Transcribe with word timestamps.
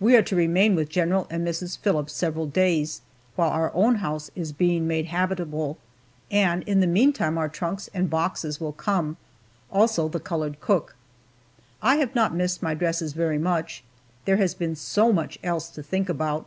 We 0.00 0.16
are 0.16 0.22
to 0.22 0.34
remain 0.34 0.74
with 0.74 0.88
General 0.88 1.28
and 1.30 1.46
Mrs. 1.46 1.78
Phillips 1.78 2.12
several 2.12 2.46
days, 2.46 3.02
while 3.36 3.50
our 3.50 3.72
own 3.72 3.94
house 4.02 4.28
is 4.34 4.50
being 4.50 4.88
made 4.88 5.06
habitable, 5.06 5.78
and 6.28 6.64
in 6.64 6.80
the 6.80 6.88
meantime 6.88 7.38
our 7.38 7.48
trunks 7.48 7.88
and 7.94 8.10
boxes 8.10 8.60
will 8.60 8.72
come, 8.72 9.16
also 9.70 10.08
the 10.08 10.18
colored 10.18 10.58
cook. 10.60 10.96
I 11.80 11.98
have 11.98 12.16
not 12.16 12.34
missed 12.34 12.64
my 12.64 12.74
dresses 12.74 13.12
very 13.12 13.38
much 13.38 13.84
there 14.24 14.38
has 14.38 14.54
been 14.56 14.74
so 14.74 15.12
much 15.12 15.38
else 15.44 15.68
to 15.68 15.84
think 15.84 16.08
about. 16.08 16.46